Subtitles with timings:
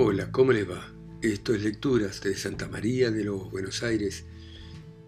[0.00, 0.94] Hola, ¿cómo les va?
[1.22, 4.26] Esto es Lecturas de Santa María de los Buenos Aires,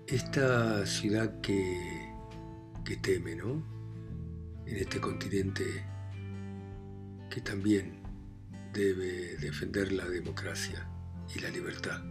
[0.08, 2.12] esta ciudad que,
[2.84, 3.64] que teme, ¿no?
[4.66, 5.62] En este continente
[7.30, 8.02] que también
[8.72, 10.90] debe defender la democracia
[11.36, 12.02] y la libertad.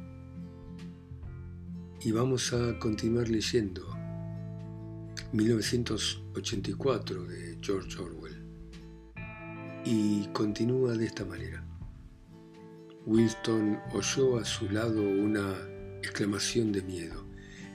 [2.00, 3.94] Y vamos a continuar leyendo
[5.34, 8.42] 1984 de George Orwell.
[9.84, 11.69] Y continúa de esta manera.
[13.06, 15.56] Winston oyó a su lado una
[16.02, 17.26] exclamación de miedo.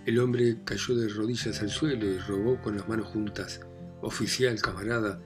[0.07, 3.61] El hombre cayó de rodillas al suelo y rogó con las manos juntas.
[4.03, 5.23] Oficial, camarada,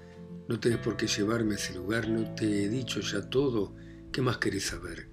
[0.48, 3.74] no tenés por qué llevarme a ese lugar, no te he dicho ya todo.
[4.12, 5.08] ¿Qué más querés saber?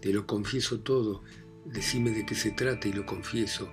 [0.00, 1.22] Te lo confieso todo.
[1.66, 3.70] Decime de qué se trata y lo confieso.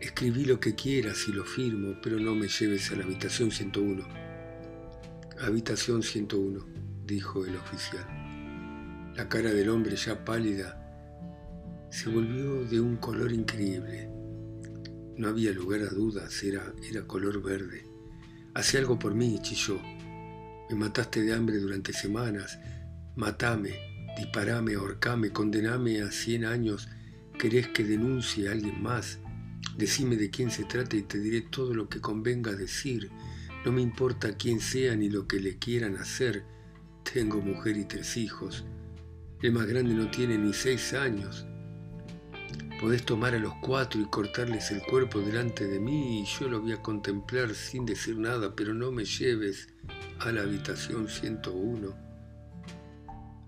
[0.00, 4.06] Escribí lo que quieras y lo firmo, pero no me lleves a la habitación 101.
[5.40, 6.64] Habitación 101,
[7.04, 8.23] dijo el oficial.
[9.16, 10.80] La cara del hombre ya pálida
[11.88, 14.10] se volvió de un color increíble.
[15.16, 17.86] No había lugar a dudas, era, era color verde.
[18.54, 19.80] Hace algo por mí, chilló.
[20.68, 22.58] Me mataste de hambre durante semanas.
[23.14, 23.74] Matame,
[24.16, 26.88] disparame, ahorcame, condename a cien años.
[27.38, 29.20] ¿Querés que denuncie a alguien más?
[29.78, 33.12] Decime de quién se trata y te diré todo lo que convenga decir.
[33.64, 36.42] No me importa quién sea ni lo que le quieran hacer.
[37.12, 38.64] Tengo mujer y tres hijos.
[39.42, 41.46] El más grande no tiene ni seis años.
[42.80, 46.60] Podés tomar a los cuatro y cortarles el cuerpo delante de mí y yo lo
[46.60, 49.68] voy a contemplar sin decir nada, pero no me lleves
[50.20, 51.94] a la habitación 101.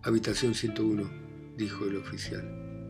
[0.02, 1.10] Habitación 101,
[1.56, 2.86] dijo el oficial.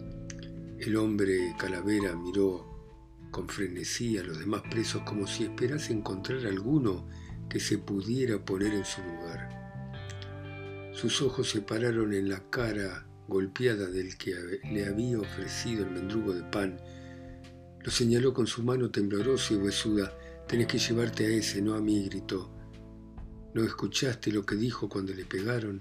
[0.78, 2.76] El hombre calavera miró
[3.30, 7.08] con frenesí a los demás presos como si esperase encontrar alguno
[7.48, 9.55] que se pudiera poner en su lugar.
[10.96, 14.34] Sus ojos se pararon en la cara golpeada del que
[14.72, 16.80] le había ofrecido el mendrugo de pan.
[17.84, 20.10] Lo señaló con su mano temblorosa y huesuda.
[20.48, 22.50] Tenés que llevarte a ese, no a mí, gritó.
[23.52, 25.80] ¿No escuchaste lo que dijo cuando le pegaron?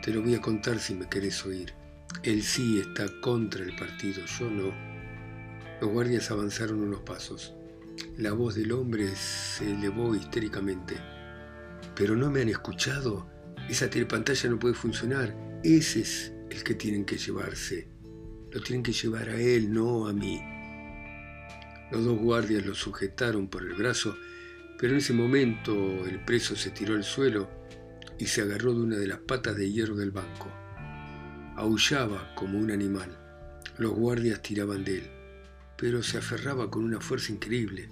[0.00, 1.74] Te lo voy a contar si me querés oír.
[2.22, 4.72] Él sí está contra el partido, yo no.
[5.80, 7.52] Los guardias avanzaron unos pasos.
[8.16, 10.94] La voz del hombre se elevó histéricamente.
[11.96, 13.33] ¿Pero no me han escuchado?
[13.68, 15.34] Esa telepantalla no puede funcionar.
[15.62, 17.88] Ese es el que tienen que llevarse.
[18.52, 20.40] Lo tienen que llevar a él, no a mí.
[21.90, 24.16] Los dos guardias lo sujetaron por el brazo,
[24.78, 25.72] pero en ese momento
[26.06, 27.48] el preso se tiró al suelo
[28.18, 30.50] y se agarró de una de las patas de hierro del banco.
[31.56, 33.18] Aullaba como un animal.
[33.78, 35.10] Los guardias tiraban de él,
[35.76, 37.88] pero se aferraba con una fuerza increíble.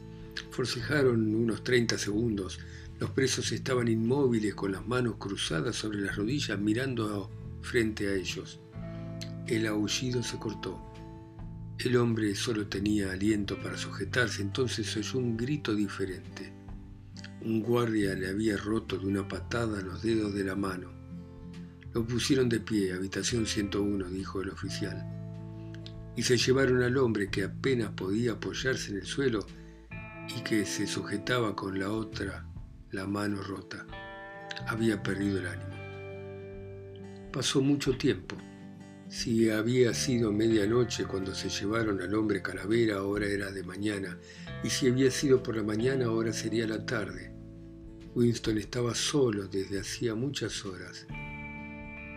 [0.51, 2.61] Forcejaron unos 30 segundos
[3.03, 7.29] los presos estaban inmóviles con las manos cruzadas sobre las rodillas mirando
[7.61, 8.61] frente a ellos.
[9.49, 10.81] El aullido se cortó.
[11.81, 16.53] El hombre solo tenía aliento para sujetarse, entonces oyó un grito diferente.
[17.41, 20.93] Un guardia le había roto de una patada los dedos de la mano.
[21.93, 25.05] Lo pusieron de pie, habitación 101, dijo el oficial.
[26.15, 29.45] Y se llevaron al hombre que apenas podía apoyarse en el suelo
[30.39, 32.47] y que se sujetaba con la otra
[32.93, 33.87] la mano rota.
[34.69, 37.33] Había perdido el ánimo.
[37.33, 38.37] Pasó mucho tiempo.
[39.09, 44.19] Si había sido medianoche cuando se llevaron al hombre calavera, ahora era de mañana,
[44.63, 47.35] y si había sido por la mañana, ahora sería la tarde.
[48.15, 51.07] Winston estaba solo desde hacía muchas horas.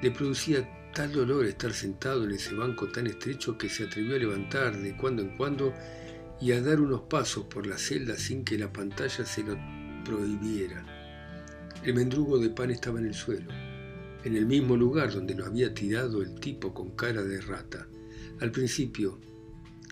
[0.02, 4.19] Le producía tal dolor estar sentado en ese banco tan estrecho que se atrevió a
[4.19, 5.74] levantar de cuando en cuando
[6.42, 9.57] y a dar unos pasos por la celda sin que la pantalla se lo
[10.06, 10.86] prohibiera.
[11.84, 13.52] El mendrugo de pan estaba en el suelo,
[14.24, 17.86] en el mismo lugar donde lo había tirado el tipo con cara de rata.
[18.40, 19.20] Al principio,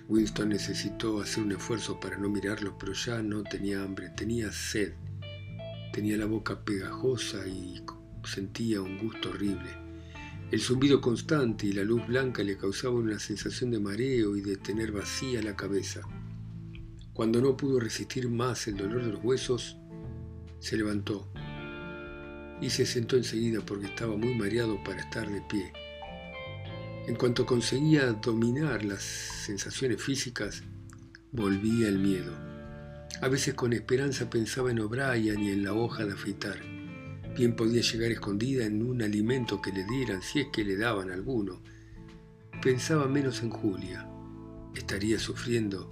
[0.07, 4.93] Winston necesitó hacer un esfuerzo para no mirarlo, pero ya no tenía hambre, tenía sed.
[5.91, 7.83] Tenía la boca pegajosa y
[8.23, 9.69] sentía un gusto horrible.
[10.51, 14.57] El zumbido constante y la luz blanca le causaban una sensación de mareo y de
[14.57, 16.01] tener vacía la cabeza.
[17.13, 19.77] Cuando no pudo resistir más el dolor de los huesos,
[20.63, 21.27] se levantó
[22.61, 25.73] y se sentó enseguida porque estaba muy mareado para estar de pie.
[27.05, 30.63] En cuanto conseguía dominar las sensaciones físicas,
[31.33, 32.33] volvía el miedo.
[33.21, 36.57] A veces con esperanza pensaba en O'Brien y en la hoja de afeitar.
[37.35, 41.11] Bien podía llegar escondida en un alimento que le dieran, si es que le daban
[41.11, 41.61] alguno.
[42.61, 44.07] Pensaba menos en Julia.
[44.73, 45.89] Estaría sufriendo,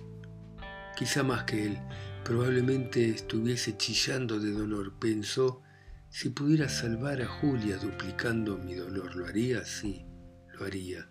[0.95, 1.77] quizá más que él,
[2.23, 4.93] Probablemente estuviese chillando de dolor.
[4.99, 5.63] Pensó,
[6.09, 9.65] si pudiera salvar a Julia duplicando mi dolor, ¿lo haría?
[9.65, 10.05] Sí,
[10.53, 11.09] lo varía.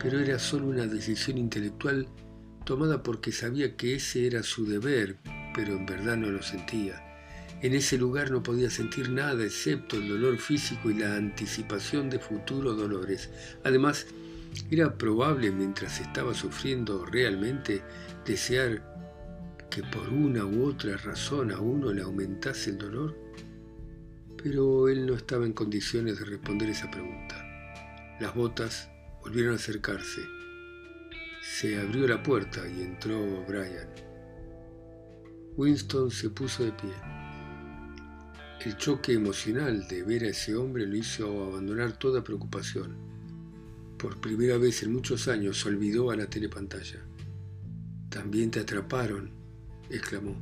[0.00, 2.08] Pero era solo una decisión intelectual
[2.64, 5.16] tomada porque sabía que ese era su deber,
[5.54, 7.04] pero en verdad no lo sentía.
[7.60, 12.20] En ese lugar no podía sentir nada excepto el dolor físico y la anticipación de
[12.20, 13.28] futuros dolores.
[13.64, 14.06] Además,
[14.70, 17.82] era probable mientras estaba sufriendo realmente
[18.24, 18.97] desear
[19.70, 23.16] que por una u otra razón a uno le aumentase el dolor.
[24.42, 27.44] Pero él no estaba en condiciones de responder esa pregunta.
[28.20, 28.88] Las botas
[29.20, 30.22] volvieron a acercarse.
[31.42, 33.88] Se abrió la puerta y entró Brian.
[35.56, 36.92] Winston se puso de pie.
[38.64, 42.96] El choque emocional de ver a ese hombre lo hizo abandonar toda preocupación.
[43.98, 47.00] Por primera vez en muchos años olvidó a la telepantalla.
[48.08, 49.37] También te atraparon,
[49.90, 50.36] exclamó.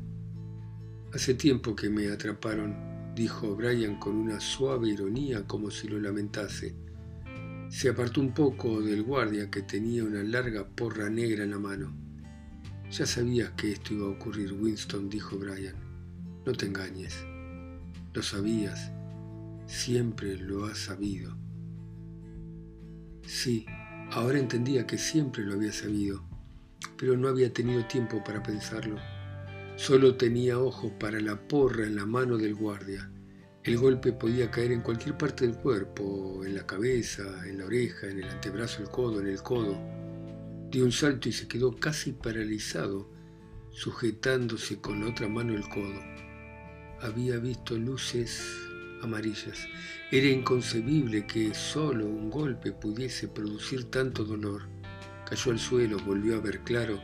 [1.13, 6.75] Hace tiempo que me atraparon, dijo Brian con una suave ironía como si lo lamentase.
[7.71, 11.95] Se apartó un poco del guardia que tenía una larga porra negra en la mano.
[12.91, 15.75] Ya sabías que esto iba a ocurrir, Winston, dijo Brian.
[16.45, 17.25] No te engañes.
[18.13, 18.93] Lo sabías,
[19.67, 21.37] siempre lo has sabido.
[23.23, 23.67] Sí,
[24.13, 26.23] ahora entendía que siempre lo había sabido,
[26.97, 28.97] pero no había tenido tiempo para pensarlo.
[29.77, 33.11] Solo tenía ojos para la porra en la mano del guardia.
[33.63, 38.09] El golpe podía caer en cualquier parte del cuerpo, en la cabeza, en la oreja,
[38.09, 39.79] en el antebrazo, el codo, en el codo.
[40.71, 43.11] Dio un salto y se quedó casi paralizado,
[43.71, 46.17] sujetándose con la otra mano el codo
[47.01, 48.43] había visto luces
[49.03, 49.67] amarillas.
[50.11, 54.63] Era inconcebible que solo un golpe pudiese producir tanto dolor.
[55.29, 57.01] Cayó al suelo, volvió a ver claro.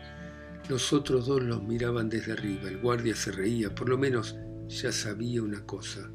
[0.68, 2.68] Los otros dos los miraban desde arriba.
[2.68, 4.36] El guardia se reía, por lo menos
[4.68, 6.10] ya sabía una cosa.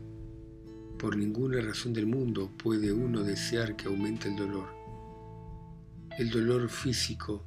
[0.97, 4.69] Por ninguna razón del mundo puede uno desear que aumente el dolor.
[6.17, 7.45] El dolor físico,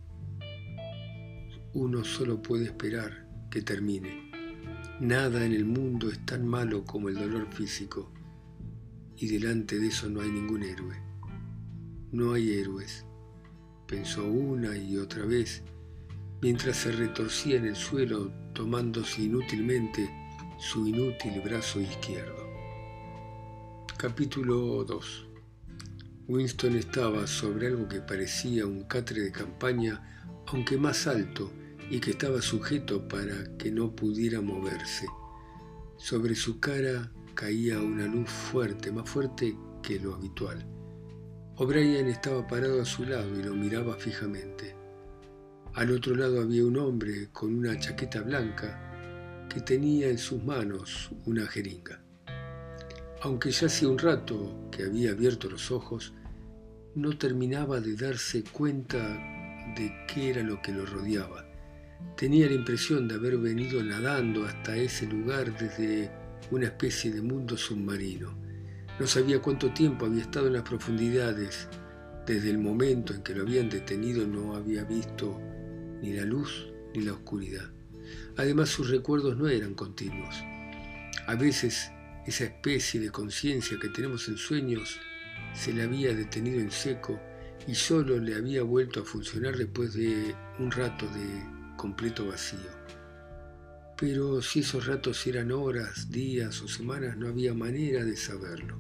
[1.73, 4.31] uno solo puede esperar que termine.
[5.01, 8.13] Nada en el mundo es tan malo como el dolor físico
[9.17, 10.97] y delante de eso no hay ningún héroe.
[12.13, 13.05] No hay héroes,
[13.87, 15.63] pensó una y otra vez,
[16.43, 20.11] mientras se retorcía en el suelo tomándose inútilmente
[20.59, 22.49] su inútil brazo izquierdo.
[23.97, 25.27] Capítulo 2
[26.31, 31.51] Winston estaba sobre algo que parecía un catre de campaña, aunque más alto,
[31.91, 35.07] y que estaba sujeto para que no pudiera moverse.
[35.97, 40.65] Sobre su cara caía una luz fuerte, más fuerte que lo habitual.
[41.57, 44.80] O'Brien estaba parado a su lado y lo miraba fijamente.
[45.75, 51.11] Al otro lado había un hombre con una chaqueta blanca que tenía en sus manos
[51.27, 52.03] una jeringa.
[53.23, 56.13] Aunque ya hacía un rato que había abierto los ojos,
[56.97, 58.99] no terminaba de darse cuenta
[59.77, 61.47] de qué era lo que lo rodeaba.
[62.17, 66.11] Tenía la impresión de haber venido nadando hasta ese lugar desde
[66.51, 68.35] una especie de mundo submarino.
[68.99, 71.69] No sabía cuánto tiempo había estado en las profundidades.
[72.27, 75.41] Desde el momento en que lo habían detenido no había visto
[76.03, 77.71] ni la luz ni la oscuridad.
[78.37, 80.35] Además sus recuerdos no eran continuos.
[81.27, 81.91] A veces
[82.27, 84.99] esa especie de conciencia que tenemos en sueños
[85.55, 87.21] se le había detenido en seco
[87.67, 91.45] y solo le había vuelto a funcionar después de un rato de
[91.77, 92.81] completo vacío.
[93.97, 98.79] Pero si esos ratos eran horas, días o semanas, no había manera de saberlo.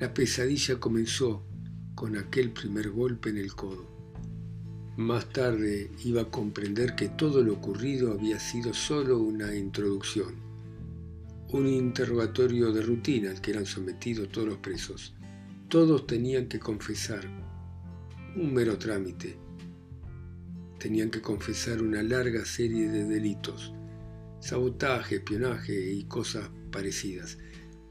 [0.00, 1.46] La pesadilla comenzó
[1.94, 3.93] con aquel primer golpe en el codo.
[4.96, 10.36] Más tarde iba a comprender que todo lo ocurrido había sido solo una introducción,
[11.48, 15.12] un interrogatorio de rutina al que eran sometidos todos los presos.
[15.68, 17.26] Todos tenían que confesar,
[18.36, 19.36] un mero trámite,
[20.78, 23.74] tenían que confesar una larga serie de delitos,
[24.38, 27.36] sabotaje, espionaje y cosas parecidas.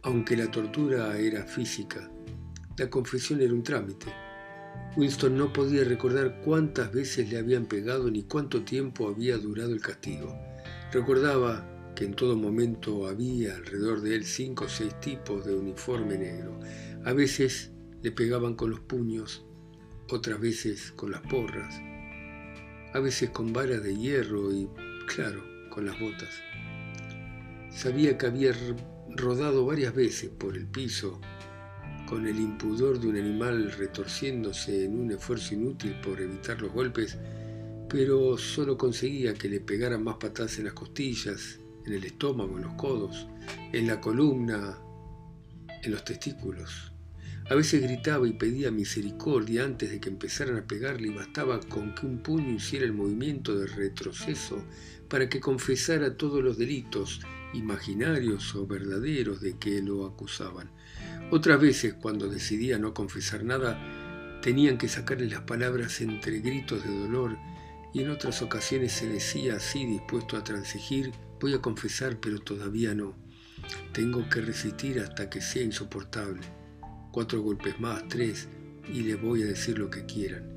[0.03, 2.09] Aunque la tortura era física,
[2.77, 4.07] la confesión era un trámite.
[4.95, 9.81] Winston no podía recordar cuántas veces le habían pegado ni cuánto tiempo había durado el
[9.81, 10.37] castigo.
[10.91, 16.19] Recordaba que en todo momento había alrededor de él cinco o seis tipos de uniforme
[16.19, 16.59] negro.
[17.05, 17.71] A veces
[18.03, 19.43] le pegaban con los puños,
[20.11, 21.73] otras veces con las porras,
[22.93, 24.69] a veces con varas de hierro y,
[25.07, 26.29] claro, con las botas.
[27.71, 28.53] Sabía que había
[29.09, 31.19] rodado varias veces por el piso
[32.07, 37.17] con el impudor de un animal retorciéndose en un esfuerzo inútil por evitar los golpes,
[37.89, 42.63] pero solo conseguía que le pegaran más patadas en las costillas, en el estómago, en
[42.63, 43.27] los codos,
[43.71, 44.77] en la columna,
[45.83, 46.91] en los testículos.
[47.49, 51.93] A veces gritaba y pedía misericordia antes de que empezaran a pegarle y bastaba con
[51.93, 54.63] que un puño hiciera el movimiento de retroceso
[55.09, 57.19] para que confesara todos los delitos,
[57.53, 60.71] imaginarios o verdaderos, de que lo acusaban.
[61.35, 66.95] Otras veces, cuando decidía no confesar nada, tenían que sacarle las palabras entre gritos de
[66.95, 67.39] dolor
[67.91, 71.11] y en otras ocasiones se decía así, dispuesto a transigir,
[71.41, 73.15] voy a confesar, pero todavía no.
[73.93, 76.41] Tengo que resistir hasta que sea insoportable.
[77.11, 78.47] Cuatro golpes más, tres,
[78.87, 80.47] y le voy a decir lo que quieran.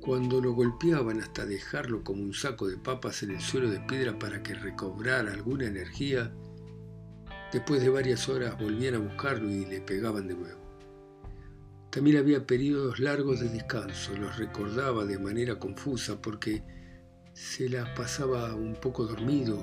[0.00, 4.18] Cuando lo golpeaban hasta dejarlo como un saco de papas en el suelo de piedra
[4.18, 6.32] para que recobrara alguna energía,
[7.52, 10.60] después de varias horas volvían a buscarlo y le pegaban de nuevo.
[11.90, 16.62] También había periodos largos de descanso, los recordaba de manera confusa porque
[17.32, 19.58] se las pasaba un poco dormido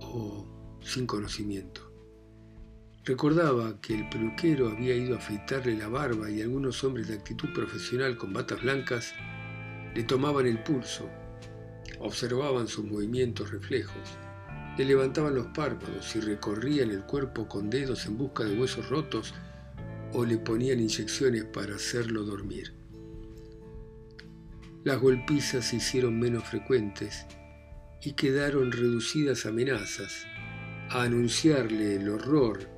[0.00, 1.92] o sin conocimiento.
[3.04, 7.52] Recordaba que el peluquero había ido a afeitarle la barba y algunos hombres de actitud
[7.54, 9.14] profesional con batas blancas
[9.94, 11.08] le tomaban el pulso,
[12.00, 14.18] observaban sus movimientos reflejos,
[14.78, 19.34] le levantaban los párpados y recorrían el cuerpo con dedos en busca de huesos rotos
[20.12, 22.72] o le ponían inyecciones para hacerlo dormir.
[24.84, 27.26] Las golpizas se hicieron menos frecuentes
[28.00, 30.24] y quedaron reducidas amenazas
[30.90, 32.70] a anunciarle el horror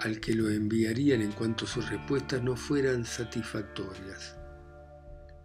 [0.00, 4.36] al que lo enviarían en cuanto sus respuestas no fueran satisfactorias.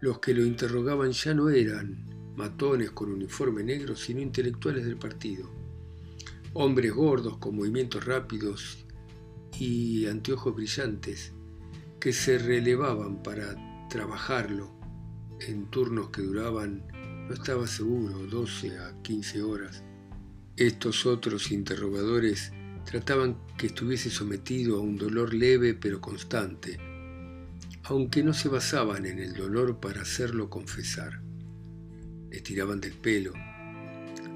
[0.00, 5.50] Los que lo interrogaban ya no eran matones con uniforme negro, sino intelectuales del partido,
[6.52, 8.84] hombres gordos con movimientos rápidos
[9.58, 11.32] y anteojos brillantes
[11.98, 14.72] que se relevaban para trabajarlo
[15.40, 16.86] en turnos que duraban,
[17.28, 19.82] no estaba seguro, 12 a 15 horas.
[20.56, 22.52] Estos otros interrogadores
[22.84, 26.78] trataban que estuviese sometido a un dolor leve pero constante,
[27.84, 31.20] aunque no se basaban en el dolor para hacerlo confesar.
[32.30, 33.32] Le tiraban del pelo,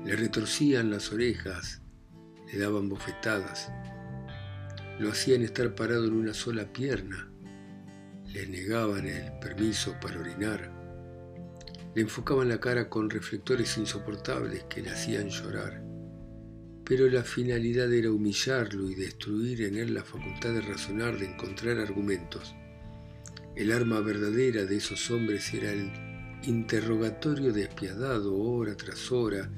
[0.05, 1.81] le retorcían las orejas,
[2.53, 3.71] le daban bofetadas,
[4.99, 7.31] lo hacían estar parado en una sola pierna,
[8.27, 10.71] le negaban el permiso para orinar,
[11.95, 15.83] le enfocaban la cara con reflectores insoportables que le hacían llorar.
[16.85, 21.79] Pero la finalidad era humillarlo y destruir en él la facultad de razonar, de encontrar
[21.79, 22.55] argumentos.
[23.57, 26.14] El arma verdadera de esos hombres era el
[26.47, 29.51] interrogatorio despiadado hora tras hora,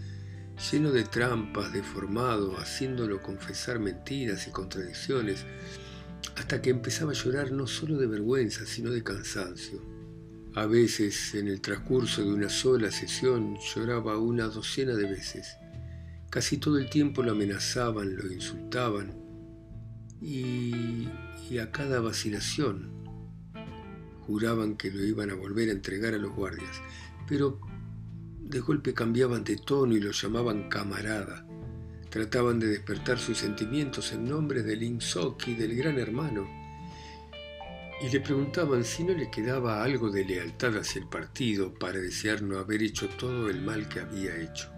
[0.70, 5.44] lleno de trampas, deformado, haciéndolo confesar mentiras y contradicciones,
[6.36, 9.82] hasta que empezaba a llorar no solo de vergüenza, sino de cansancio.
[10.54, 15.56] A veces, en el transcurso de una sola sesión, lloraba una docena de veces.
[16.30, 19.26] Casi todo el tiempo lo amenazaban, lo insultaban
[20.20, 21.08] y,
[21.60, 23.05] a cada vacilación
[24.26, 26.82] juraban que lo iban a volver a entregar a los guardias.
[27.28, 27.60] Pero
[28.40, 31.46] de golpe cambiaban de tono y lo llamaban camarada.
[32.10, 36.66] Trataban de despertar sus sentimientos en nombre del Insoki, del gran hermano
[38.00, 42.42] y le preguntaban si no le quedaba algo de lealtad hacia el partido para desear
[42.42, 44.70] no haber hecho todo el mal que había hecho.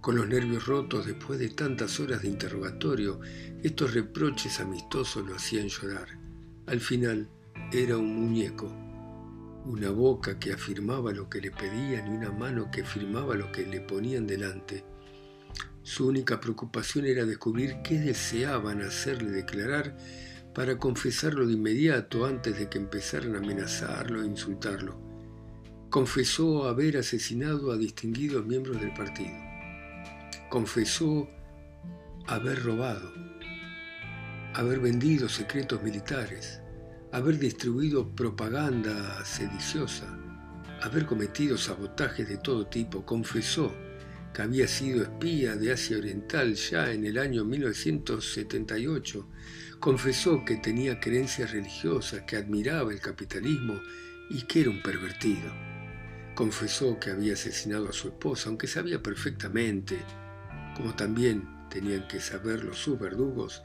[0.00, 3.20] Con los nervios rotos después de tantas horas de interrogatorio,
[3.62, 6.08] estos reproches amistosos lo hacían llorar.
[6.66, 7.28] Al final
[7.72, 8.66] era un muñeco,
[9.64, 13.64] una boca que afirmaba lo que le pedían y una mano que firmaba lo que
[13.64, 14.82] le ponían delante.
[15.82, 19.96] Su única preocupación era descubrir qué deseaban hacerle declarar
[20.52, 24.98] para confesarlo de inmediato antes de que empezaran a amenazarlo e insultarlo.
[25.90, 29.36] Confesó haber asesinado a distinguidos miembros del partido.
[30.48, 31.28] Confesó
[32.26, 33.12] haber robado,
[34.54, 36.59] haber vendido secretos militares,
[37.12, 40.06] haber distribuido propaganda sediciosa,
[40.82, 43.04] haber cometido sabotajes de todo tipo.
[43.04, 43.74] Confesó
[44.32, 49.26] que había sido espía de Asia Oriental ya en el año 1978
[49.80, 53.80] Confesó que tenía creencias religiosas, que admiraba el capitalismo
[54.28, 55.50] y que era un pervertido.
[56.34, 59.96] Confesó que había asesinado a su esposa, aunque sabía perfectamente,
[60.76, 63.62] como también tenían que saberlo sus verdugos,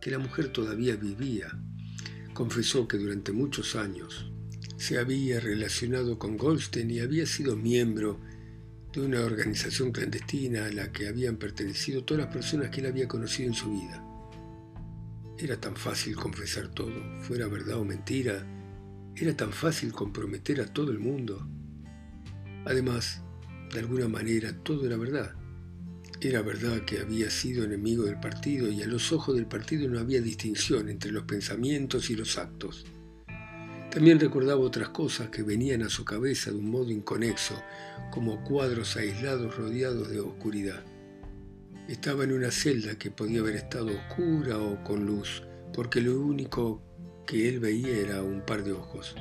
[0.00, 1.48] que la mujer todavía vivía.
[2.34, 4.30] Confesó que durante muchos años
[4.76, 8.18] se había relacionado con Goldstein y había sido miembro
[8.92, 13.06] de una organización clandestina a la que habían pertenecido todas las personas que él había
[13.08, 14.04] conocido en su vida.
[15.38, 18.46] Era tan fácil confesar todo, fuera verdad o mentira.
[19.16, 21.46] Era tan fácil comprometer a todo el mundo.
[22.64, 23.22] Además,
[23.72, 25.34] de alguna manera, todo era verdad.
[26.24, 29.98] Era verdad que había sido enemigo del partido y a los ojos del partido no
[29.98, 32.86] había distinción entre los pensamientos y los actos.
[33.90, 37.60] También recordaba otras cosas que venían a su cabeza de un modo inconexo,
[38.12, 40.84] como cuadros aislados rodeados de oscuridad.
[41.88, 45.42] Estaba en una celda que podía haber estado oscura o con luz,
[45.74, 46.80] porque lo único
[47.26, 49.16] que él veía era un par de ojos.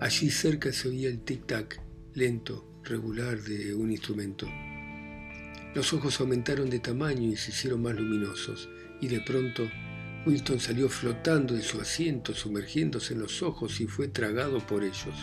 [0.00, 1.80] Allí cerca se oía el tic-tac,
[2.14, 4.48] lento, regular, de un instrumento.
[5.74, 8.68] Los ojos aumentaron de tamaño y se hicieron más luminosos,
[9.00, 9.68] y de pronto
[10.26, 15.14] Winston salió flotando de su asiento, sumergiéndose en los ojos y fue tragado por ellos.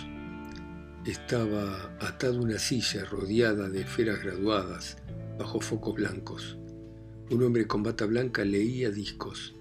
[1.05, 4.97] Estaba atado a una silla rodeada de esferas graduadas,
[5.37, 6.57] bajo focos blancos.
[7.29, 9.55] Un hombre con bata blanca leía discos.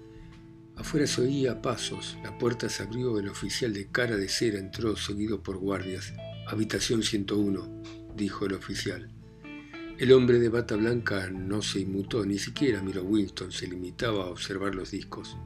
[0.75, 4.95] Afuera se oía pasos, la puerta se abrió, el oficial de cara de cera entró
[4.95, 6.13] seguido por guardias.
[6.47, 7.81] Habitación 101,
[8.15, 9.14] dijo el oficial.
[9.97, 14.25] El hombre de bata blanca no se inmutó, ni siquiera miró a Winston, se limitaba
[14.25, 15.37] a observar los discos.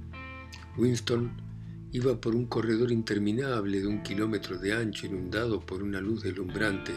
[0.75, 1.31] Winston
[1.91, 6.93] iba por un corredor interminable de un kilómetro de ancho, inundado por una luz deslumbrante.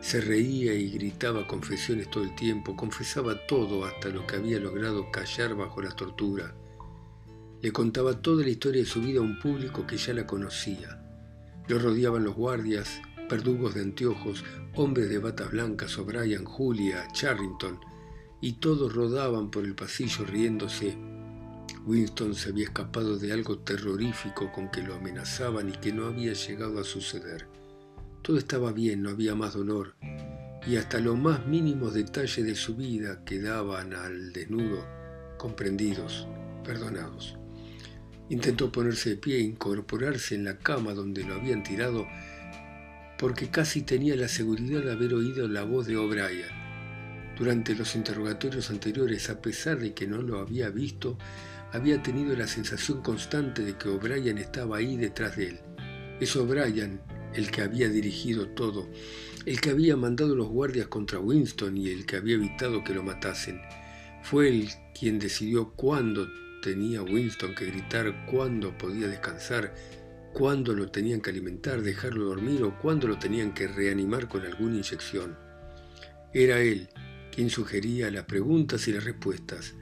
[0.00, 5.10] Se reía y gritaba confesiones todo el tiempo, confesaba todo hasta lo que había logrado
[5.10, 6.54] callar bajo la tortura.
[7.62, 11.02] Le contaba toda la historia de su vida a un público que ya la conocía.
[11.66, 17.78] Lo rodeaban los guardias, verdugos de anteojos, hombres de batas blancas, O'Brien, Julia, Charrington,
[18.40, 20.96] y todos rodaban por el pasillo riéndose.
[21.84, 26.32] Winston se había escapado de algo terrorífico con que lo amenazaban y que no había
[26.32, 27.46] llegado a suceder.
[28.22, 29.94] Todo estaba bien, no había más dolor,
[30.66, 34.84] y hasta los más mínimos detalles de su vida quedaban al desnudo,
[35.38, 36.26] comprendidos,
[36.64, 37.36] perdonados.
[38.28, 42.06] Intentó ponerse de pie, incorporarse en la cama donde lo habían tirado
[43.18, 46.66] porque casi tenía la seguridad de haber oído la voz de O'Brien.
[47.38, 51.18] Durante los interrogatorios anteriores, a pesar de que no lo había visto,
[51.72, 55.60] había tenido la sensación constante de que O'Brien estaba ahí detrás de él.
[56.20, 57.00] Es O'Brien
[57.34, 58.88] el que había dirigido todo,
[59.44, 63.02] el que había mandado los guardias contra Winston y el que había evitado que lo
[63.02, 63.60] matasen.
[64.22, 66.28] Fue él quien decidió cuándo
[66.62, 69.74] tenía Winston que gritar, cuándo podía descansar,
[70.36, 74.76] cuándo lo tenían que alimentar, dejarlo dormir o cuándo lo tenían que reanimar con alguna
[74.76, 75.34] inyección.
[76.34, 76.90] Era él
[77.34, 79.72] quien sugería las preguntas y las respuestas.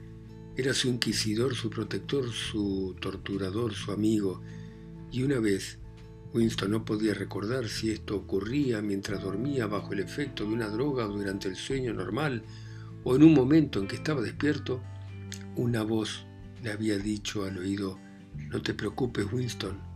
[0.55, 4.41] Era su inquisidor, su protector, su torturador, su amigo.
[5.11, 5.77] Y una vez,
[6.33, 11.03] Winston no podía recordar si esto ocurría mientras dormía bajo el efecto de una droga
[11.03, 12.43] durante el sueño normal
[13.03, 14.81] o en un momento en que estaba despierto,
[15.57, 16.25] una voz
[16.63, 17.99] le había dicho al oído,
[18.49, 19.94] no te preocupes Winston,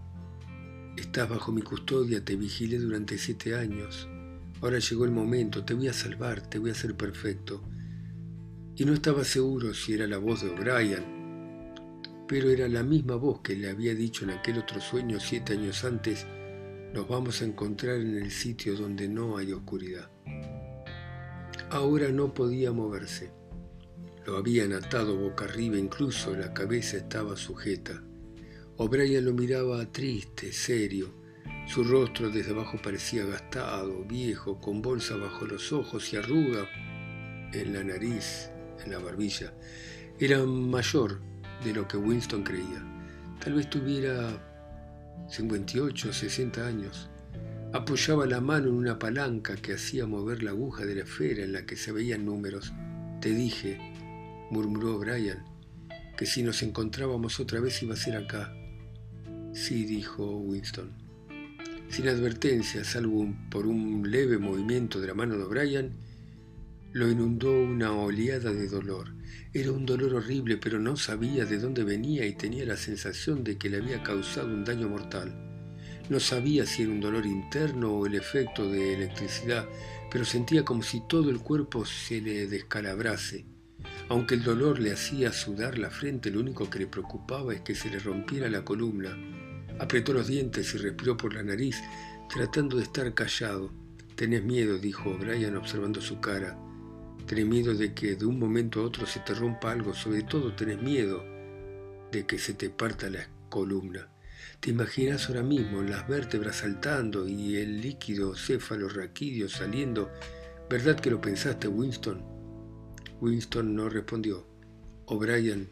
[1.00, 4.10] Estás bajo mi custodia, te vigilé durante siete años.
[4.60, 7.64] Ahora llegó el momento, te voy a salvar, te voy a hacer perfecto.
[8.76, 11.06] Y no estaba seguro si era la voz de O'Brien,
[12.28, 15.86] pero era la misma voz que le había dicho en aquel otro sueño siete años
[15.86, 16.28] antes,
[16.94, 20.12] nos vamos a encontrar en el sitio donde no hay oscuridad.
[21.70, 23.32] Ahora no podía moverse.
[24.26, 28.04] Lo habían atado boca arriba, incluso la cabeza estaba sujeta.
[28.82, 31.14] O'Brien lo miraba triste, serio.
[31.68, 36.66] Su rostro desde abajo parecía gastado, viejo, con bolsa bajo los ojos y arruga
[37.52, 38.50] en la nariz,
[38.86, 39.54] en la barbilla.
[40.18, 41.20] Era mayor
[41.62, 42.82] de lo que Winston creía.
[43.44, 44.32] Tal vez tuviera
[45.28, 47.10] 58 o 60 años.
[47.74, 51.52] Apoyaba la mano en una palanca que hacía mover la aguja de la esfera en
[51.52, 52.72] la que se veían números.
[53.20, 53.78] Te dije,
[54.52, 55.44] murmuró O'Brien,
[56.18, 58.56] que si nos encontrábamos otra vez iba a ser acá.
[59.54, 60.92] Sí, dijo Winston.
[61.90, 65.94] Sin advertencia, salvo por un leve movimiento de la mano de O'Brien,
[66.94, 69.14] lo inundó una oleada de dolor.
[69.54, 73.58] Era un dolor horrible, pero no sabía de dónde venía y tenía la sensación de
[73.58, 75.34] que le había causado un daño mortal.
[76.10, 79.68] No sabía si era un dolor interno o el efecto de electricidad,
[80.12, 83.46] pero sentía como si todo el cuerpo se le descalabrase.
[84.10, 87.76] Aunque el dolor le hacía sudar la frente, lo único que le preocupaba es que
[87.76, 89.16] se le rompiera la columna
[89.80, 91.82] Apretó los dientes y respiró por la nariz,
[92.30, 93.72] tratando de estar callado.
[94.16, 96.58] Tenés miedo, dijo Brian observando su cara.
[97.26, 100.54] Tenés miedo de que de un momento a otro se te rompa algo, sobre todo
[100.54, 101.24] tenés miedo
[102.12, 104.10] de que se te parta la columna.
[104.60, 110.12] Te imaginas ahora mismo las vértebras saltando y el líquido céfalo raquídeo saliendo.
[110.70, 112.39] ¿Verdad que lo pensaste, Winston?
[113.22, 114.48] Winston no respondió.
[115.08, 115.68] O'Brien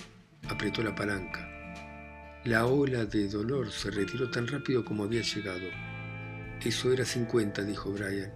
[0.50, 1.48] apretó la palanca.
[2.44, 5.68] La ola de dolor se retiró tan rápido como había llegado.
[6.64, 8.34] Eso era 50, dijo Brian.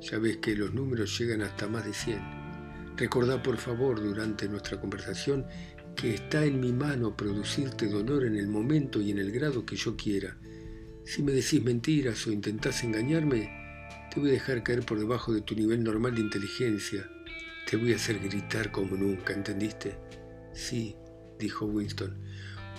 [0.00, 2.18] Ya ves que los números llegan hasta más de 100.
[2.96, 5.46] Recordá por favor durante nuestra conversación
[5.96, 9.76] que está en mi mano producirte dolor en el momento y en el grado que
[9.76, 10.36] yo quiera.
[11.04, 13.50] Si me decís mentiras o intentás engañarme,
[14.12, 17.08] te voy a dejar caer por debajo de tu nivel normal de inteligencia.
[17.68, 19.96] Te voy a hacer gritar como nunca, ¿entendiste?
[20.52, 20.96] Sí,
[21.38, 22.18] dijo Winston.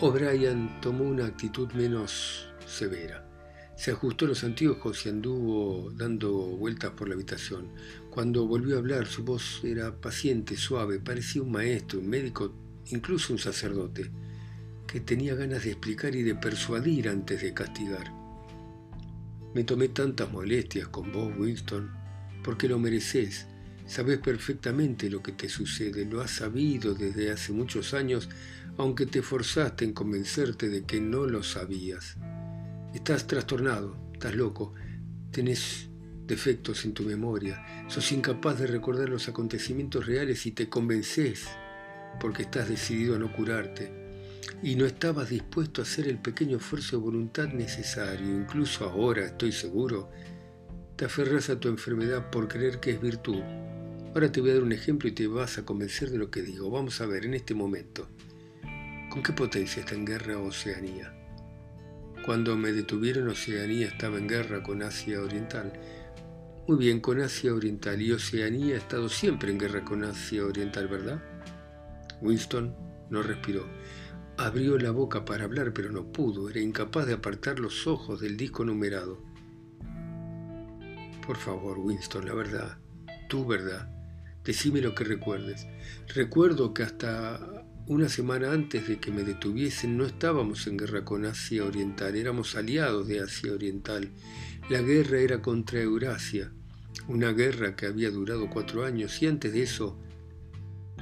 [0.02, 3.26] O'Brien tomó una actitud menos severa.
[3.76, 7.74] Se ajustó los anteojos y anduvo dando vueltas por la habitación.
[8.10, 12.54] Cuando volvió a hablar, su voz era paciente, suave, parecía un maestro, un médico,
[12.88, 14.12] incluso un sacerdote,
[14.88, 18.12] que tenía ganas de explicar y de persuadir antes de castigar.
[19.54, 21.92] Me tomé tantas molestias con vos, Winston,
[22.44, 23.48] porque lo mereces.
[23.88, 28.30] Sabes perfectamente lo que te sucede, lo has sabido desde hace muchos años,
[28.78, 32.18] aunque te forzaste en convencerte de que no lo sabías.
[32.94, 34.74] Estás trastornado, estás loco,
[35.32, 35.90] tenés
[36.26, 41.48] defectos en tu memoria, sos incapaz de recordar los acontecimientos reales y te convences
[42.20, 44.06] porque estás decidido a no curarte
[44.64, 49.52] y no estabas dispuesto a hacer el pequeño esfuerzo de voluntad necesario, incluso ahora, estoy
[49.52, 50.10] seguro,
[50.96, 53.42] te aferras a tu enfermedad por creer que es virtud.
[54.16, 56.42] Ahora te voy a dar un ejemplo y te vas a convencer de lo que
[56.42, 56.72] digo.
[56.72, 58.08] Vamos a ver en este momento.
[59.10, 61.14] ¿Con qué potencia está en guerra Oceanía?
[62.26, 65.74] Cuando me detuvieron, Oceanía estaba en guerra con Asia Oriental.
[66.66, 68.02] Muy bien, con Asia Oriental.
[68.02, 71.22] Y Oceanía ha estado siempre en guerra con Asia Oriental, ¿verdad?
[72.22, 72.74] Winston
[73.10, 73.68] no respiró.
[74.38, 76.50] Abrió la boca para hablar, pero no pudo.
[76.50, 79.22] Era incapaz de apartar los ojos del disco numerado.
[81.28, 82.78] Por favor, Winston, la verdad,
[83.28, 83.95] tu verdad.
[84.46, 85.68] Decime lo que recuerdes.
[86.14, 91.26] Recuerdo que hasta una semana antes de que me detuviesen no estábamos en guerra con
[91.26, 94.10] Asia Oriental, éramos aliados de Asia Oriental.
[94.70, 96.52] La guerra era contra Eurasia,
[97.08, 100.00] una guerra que había durado cuatro años y antes de eso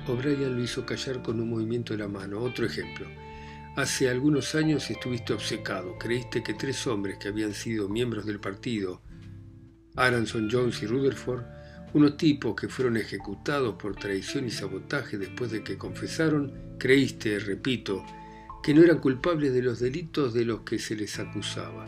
[0.07, 2.41] O'Brien lo hizo callar con un movimiento de la mano.
[2.41, 3.07] Otro ejemplo.
[3.77, 5.97] Hace algunos años estuviste obcecado.
[5.97, 9.01] Creíste que tres hombres que habían sido miembros del partido,
[9.95, 11.43] Aranson, Jones y Rutherford,
[11.93, 18.03] unos tipos que fueron ejecutados por traición y sabotaje después de que confesaron, creíste, repito,
[18.63, 21.85] que no eran culpables de los delitos de los que se les acusaba.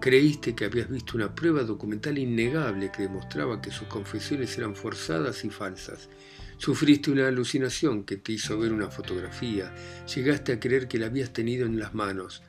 [0.00, 5.44] Creíste que habías visto una prueba documental innegable que demostraba que sus confesiones eran forzadas
[5.46, 6.10] y falsas.
[6.58, 9.74] Sufriste una alucinación que te hizo ver una fotografía.
[10.14, 12.42] Llegaste a creer que la habías tenido en las manos.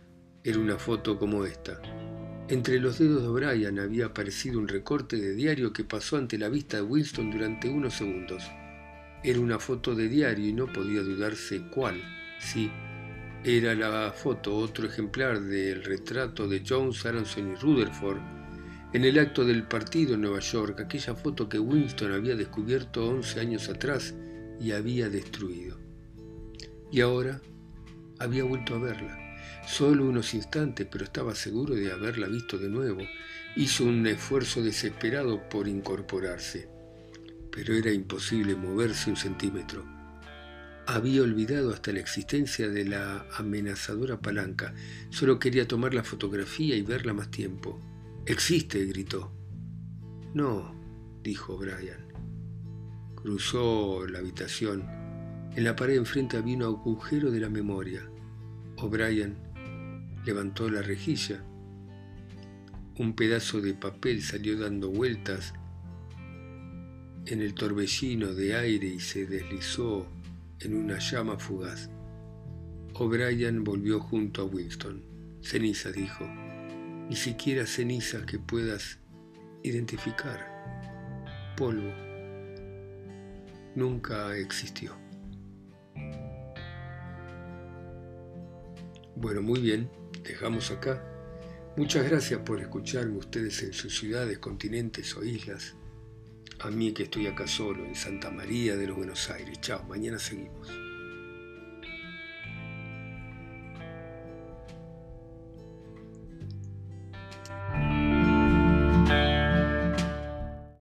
[0.43, 1.81] Era una foto como esta.
[2.47, 6.49] Entre los dedos de O'Brien había aparecido un recorte de diario que pasó ante la
[6.49, 8.43] vista de Winston durante unos segundos.
[9.23, 12.01] Era una foto de diario y no podía dudarse cuál.
[12.39, 12.69] Sí,
[13.43, 18.35] era la foto, otro ejemplar del retrato de Jones, Aronson y Rutherford
[18.95, 23.39] en el acto del partido en Nueva York, aquella foto que Winston había descubierto 11
[23.41, 24.15] años atrás
[24.57, 25.77] y había destruido.
[26.91, 27.41] Y ahora
[28.19, 29.24] había vuelto a verla.
[29.65, 33.01] Solo unos instantes, pero estaba seguro de haberla visto de nuevo.
[33.55, 36.69] Hizo un esfuerzo desesperado por incorporarse,
[37.51, 39.83] pero era imposible moverse un centímetro.
[40.87, 44.75] Había olvidado hasta la existencia de la amenazadora palanca.
[45.09, 47.79] Solo quería tomar la fotografía y verla más tiempo.
[48.27, 49.31] Existe, gritó.
[50.35, 50.75] No,
[51.23, 52.05] dijo Brian.
[53.15, 54.83] Cruzó la habitación.
[55.55, 58.07] En la pared enfrente había un agujero de la memoria.
[58.77, 59.44] O'Brien
[60.25, 61.43] levantó la rejilla.
[62.97, 65.53] Un pedazo de papel salió dando vueltas
[67.25, 70.07] en el torbellino de aire y se deslizó
[70.59, 71.89] en una llama fugaz.
[72.93, 75.03] O'Brien volvió junto a Winston.
[75.41, 76.25] Ceniza, dijo.
[77.09, 78.99] Ni siquiera ceniza que puedas
[79.63, 81.53] identificar.
[81.57, 81.91] Polvo.
[83.75, 84.93] Nunca existió.
[89.17, 89.89] Bueno, muy bien
[90.29, 91.03] dejamos acá.
[91.77, 95.75] Muchas gracias por escucharme ustedes en sus ciudades, continentes o islas.
[96.59, 99.59] A mí que estoy acá solo, en Santa María de los Buenos Aires.
[99.61, 100.84] Chao, mañana seguimos.